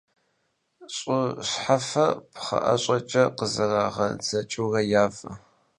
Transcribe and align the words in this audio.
Щӏы 0.95 1.19
щхьэфэр 1.49 2.11
пхъэӏэщэкӏэ 2.33 3.23
къызэрагъэдзэкӏыурэ 3.37 4.81
явэ. 5.03 5.29